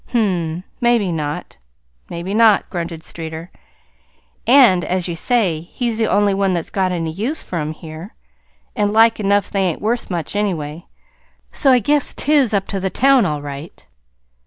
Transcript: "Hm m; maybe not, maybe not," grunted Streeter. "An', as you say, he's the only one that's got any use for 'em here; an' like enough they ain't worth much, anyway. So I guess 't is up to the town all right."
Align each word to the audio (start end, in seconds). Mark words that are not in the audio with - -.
"Hm 0.13 0.15
m; 0.17 0.63
maybe 0.81 1.11
not, 1.11 1.59
maybe 2.09 2.33
not," 2.33 2.67
grunted 2.71 3.03
Streeter. 3.03 3.51
"An', 4.47 4.83
as 4.83 5.07
you 5.07 5.15
say, 5.15 5.59
he's 5.61 5.99
the 5.99 6.07
only 6.07 6.33
one 6.33 6.53
that's 6.53 6.71
got 6.71 6.91
any 6.91 7.11
use 7.11 7.43
for 7.43 7.59
'em 7.59 7.71
here; 7.71 8.15
an' 8.75 8.91
like 8.93 9.19
enough 9.19 9.51
they 9.51 9.61
ain't 9.61 9.79
worth 9.79 10.09
much, 10.09 10.35
anyway. 10.35 10.87
So 11.51 11.71
I 11.71 11.77
guess 11.77 12.15
't 12.15 12.31
is 12.33 12.51
up 12.51 12.67
to 12.69 12.79
the 12.79 12.89
town 12.89 13.27
all 13.27 13.43
right." 13.43 13.85